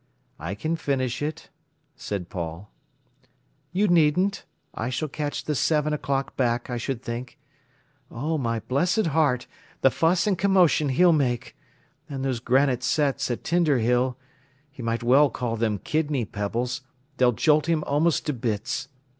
[0.39, 1.49] "I can finish it,"
[1.95, 2.71] said Paul.
[3.71, 4.45] "You needn't.
[4.73, 7.37] I shall catch the seven o'clock back, I should think.
[8.09, 9.45] Oh, my blessed heart,
[9.81, 11.55] the fuss and commotion he'll make!
[12.09, 17.83] And those granite setts at Tinder Hill—he might well call them kidney pebbles—they'll jolt him
[17.83, 18.87] almost to bits.